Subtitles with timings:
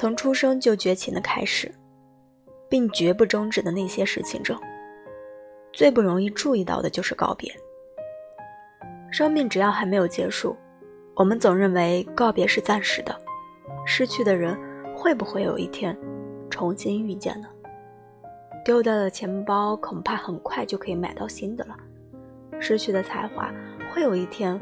[0.00, 1.70] 从出生就绝情的开始，
[2.70, 4.58] 并绝不终止的那些事情中，
[5.74, 7.54] 最不容易注意到的就是告别。
[9.10, 10.56] 生命只要还没有结束，
[11.14, 13.14] 我们总认为告别是暂时的，
[13.84, 14.58] 失去的人
[14.96, 15.94] 会不会有一天
[16.48, 17.48] 重新遇见呢？
[18.64, 21.76] 丢掉的钱包恐怕很快就可以买到新的了，
[22.58, 23.52] 失去的才华
[23.92, 24.58] 会有一天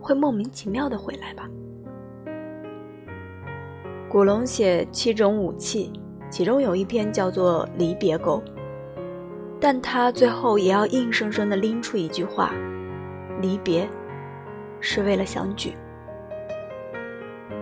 [0.00, 1.50] 会莫名其妙的回来吧。
[4.16, 5.92] 古龙写七种武器，
[6.30, 8.42] 其中有一篇叫做《离别钩》，
[9.60, 12.54] 但他最后也要硬生生的拎出一句话：
[13.42, 13.86] 离别
[14.80, 15.74] 是为了相聚。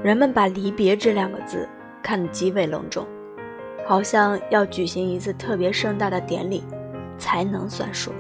[0.05, 1.69] 人们把“离别”这两个字
[2.01, 3.05] 看得极为隆重，
[3.85, 6.63] 好像要举行一次特别盛大的典礼
[7.19, 8.13] 才能算数。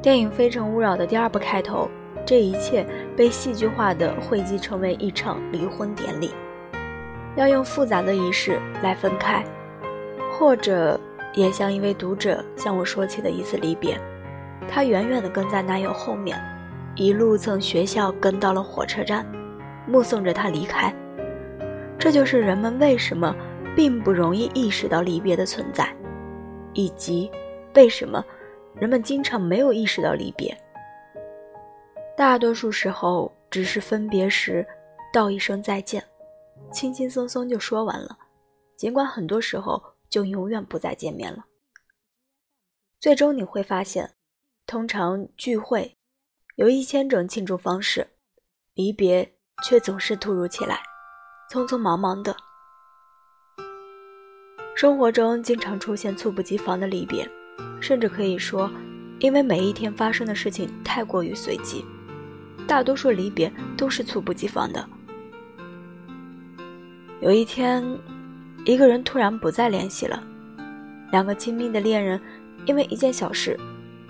[0.00, 1.90] 电影《非诚勿扰》的第二部开头，
[2.24, 6.30] 这一切被戏剧化的汇集成为一场离婚典礼。
[7.36, 9.44] 要用复杂的仪式来分开，
[10.30, 10.98] 或者
[11.34, 13.98] 也像一位读者向我说起的一次离别，
[14.68, 16.38] 他远远地跟在男友后面，
[16.94, 19.26] 一路从学校跟到了火车站，
[19.86, 20.94] 目送着他离开。
[21.98, 23.34] 这就是人们为什么
[23.74, 25.88] 并不容易意识到离别的存在，
[26.74, 27.30] 以及
[27.74, 28.22] 为什么
[28.74, 30.54] 人们经常没有意识到离别。
[32.14, 34.66] 大多数时候只是分别时
[35.12, 36.02] 道一声再见。
[36.72, 38.18] 轻轻松松就说完了，
[38.76, 41.44] 尽管很多时候就永远不再见面了。
[42.98, 44.14] 最终你会发现，
[44.66, 45.98] 通常聚会
[46.56, 48.08] 有一千种庆祝方式，
[48.74, 50.80] 离别却总是突如其来，
[51.50, 52.34] 匆匆忙忙的。
[54.74, 57.28] 生活中经常出现猝不及防的离别，
[57.80, 58.70] 甚至可以说，
[59.20, 61.84] 因为每一天发生的事情太过于随机，
[62.66, 64.88] 大多数离别都是猝不及防的。
[67.22, 67.84] 有一天，
[68.64, 70.20] 一个人突然不再联系了，
[71.12, 72.20] 两个亲密的恋人
[72.66, 73.56] 因为一件小事，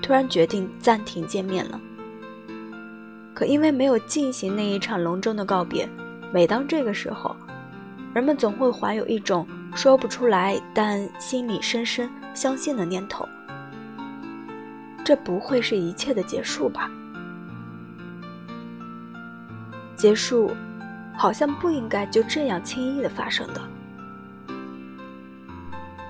[0.01, 1.79] 突然决定暂停见面了。
[3.35, 5.87] 可因为没有进行那一场隆重的告别，
[6.33, 7.37] 每当这个时候，
[8.15, 13.29] 人们总会怀有一种说不出来但心里深深相信的念头：
[15.05, 16.91] 这不会是一切的结束吧？
[19.97, 20.51] 结束。
[21.17, 23.61] 好像不应该就这样轻易的发生的。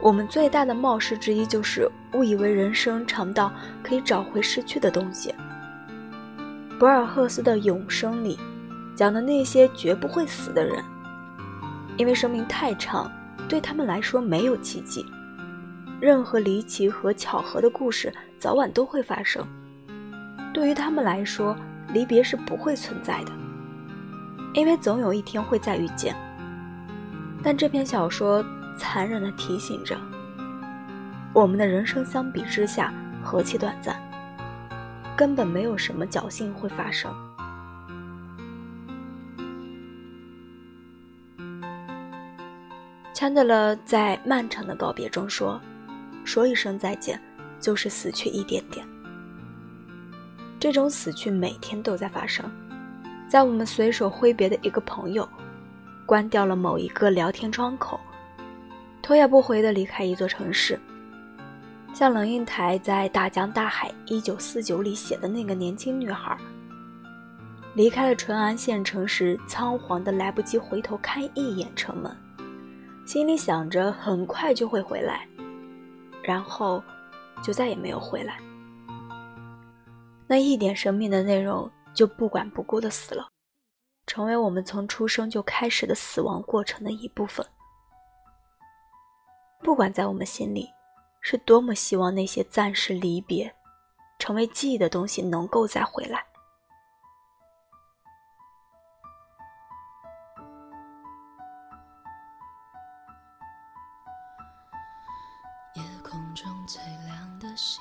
[0.01, 3.53] 我们最大的冒失之一就是误以为人生长到
[3.83, 5.33] 可以找回失去的东西。
[6.79, 8.37] 博尔赫斯的《永生》里
[8.97, 10.83] 讲的那些绝不会死的人，
[11.97, 13.09] 因为生命太长，
[13.49, 15.07] 对他们来说没有奇迹，
[16.01, 19.47] 任何离奇和巧合的故事早晚都会发生。
[20.53, 21.57] 对于他们来说，
[21.93, 23.31] 离别是不会存在的。
[24.55, 26.15] 因为总有一天会再遇见，
[27.43, 28.45] 但这篇小说
[28.77, 29.97] 残忍地提醒着
[31.33, 32.93] 我们的人生，相比之下
[33.23, 33.97] 何其短暂，
[35.17, 37.11] 根本没有什么侥幸会发生。
[43.15, 45.61] 钱德勒在漫长的告别中说
[46.25, 47.21] ：“说一声再见，
[47.61, 48.87] 就是死去一点点。
[50.61, 52.45] 这种死去每天都在发生。”
[53.33, 55.27] 在我们随手挥别的一个朋友，
[56.05, 57.99] 关掉了某一个聊天窗口，
[59.01, 60.79] 头也不回地离开一座城市，
[61.95, 66.37] 像冷映台在《大江大海一九四九》里写的那个年轻女孩，
[67.75, 72.15] 离开了淳安县城时，仓皇的来不及回头看一眼城门，
[73.07, 75.27] 心里想着很快就会回来，
[76.23, 76.85] 然后
[77.43, 78.37] 就再也没有回来。
[80.27, 81.71] 那一点生命的内容。
[81.95, 83.29] 就不管不顾的死了，
[84.07, 87.47] 成为我们从出生就开始的死亡过程的一部分。
[89.63, 90.69] 不管在我们心里
[91.21, 93.55] 是多么希望那些暂时离别、
[94.19, 96.27] 成为记忆的东西能够再回来。
[105.75, 107.81] 夜空中最亮的星，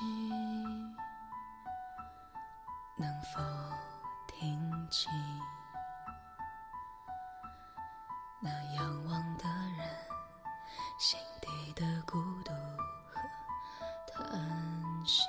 [2.97, 3.90] 能否？
[4.41, 5.07] 平静，
[8.39, 9.47] 那仰望的
[9.77, 9.87] 人
[10.97, 12.51] 心底的孤独
[13.05, 15.27] 和叹息。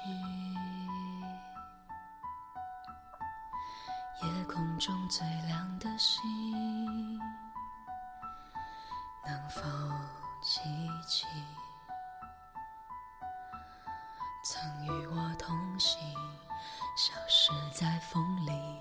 [4.22, 7.18] 夜空中最亮的星，
[9.26, 9.62] 能否
[10.40, 10.62] 记
[11.06, 11.26] 起
[14.42, 16.00] 曾与我同行，
[16.96, 18.80] 消失在风里？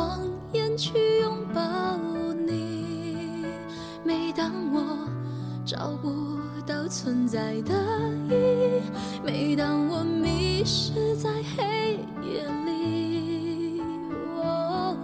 [6.91, 7.73] 存在的
[8.27, 8.81] 意义，
[9.23, 13.81] 每当我迷失在黑夜里，
[14.35, 14.97] 哦，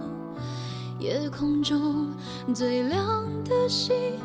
[0.98, 2.14] 夜空中
[2.54, 4.20] 最亮的星，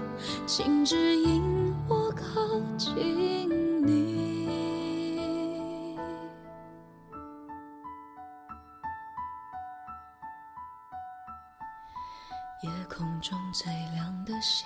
[0.45, 1.41] 请指引
[1.87, 2.97] 我靠近
[3.87, 4.11] 你。
[12.61, 14.65] 夜空中最亮的星，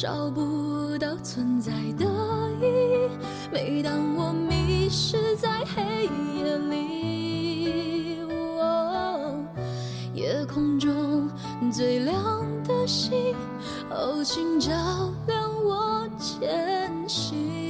[0.00, 2.06] 找不到存在的
[2.58, 3.10] 意义，
[3.52, 6.08] 每当我迷失在黑
[6.38, 8.18] 夜里，
[8.62, 9.34] 哦，
[10.14, 11.28] 夜空中
[11.70, 12.16] 最亮
[12.64, 13.12] 的星，
[13.90, 14.72] 哦，请照
[15.26, 17.69] 亮我前行。